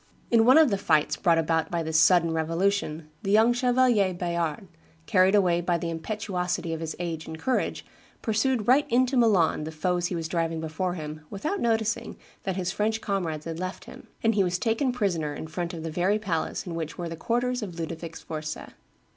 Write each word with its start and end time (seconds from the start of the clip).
In 0.31 0.45
one 0.45 0.57
of 0.57 0.71
the 0.71 0.79
fights 0.79 1.15
brought 1.15 1.37
about 1.37 1.69
by 1.69 1.83
this 1.83 1.99
sudden 1.99 2.31
revolution 2.33 3.11
the 3.21 3.29
young 3.29 3.53
Chevalier 3.53 4.15
Bayard, 4.15 4.67
carried 5.05 5.35
away 5.35 5.61
by 5.61 5.77
the 5.77 5.91
impetuosity 5.91 6.73
of 6.73 6.79
his 6.79 6.95
age 6.97 7.27
and 7.27 7.37
courage, 7.37 7.85
pursued 8.23 8.67
right 8.67 8.87
into 8.89 9.15
Milan 9.15 9.63
the 9.63 9.71
foes 9.71 10.07
he 10.07 10.15
was 10.15 10.27
driving 10.27 10.59
before 10.59 10.95
him, 10.95 11.21
without 11.29 11.59
noticing 11.59 12.17
that 12.45 12.55
his 12.55 12.71
French 12.71 12.99
comrades 12.99 13.45
had 13.45 13.59
left 13.59 13.85
him; 13.85 14.07
and 14.23 14.33
he 14.33 14.43
was 14.43 14.57
taken 14.57 14.91
prisoner 14.91 15.35
in 15.35 15.45
front 15.45 15.71
of 15.71 15.83
the 15.83 15.91
very 15.91 16.17
palace 16.17 16.65
in 16.65 16.73
which 16.73 16.97
were 16.97 17.07
the 17.07 17.15
quarters 17.15 17.61
of 17.61 17.77
Ludovic 17.79 18.15
Sforza. 18.15 18.73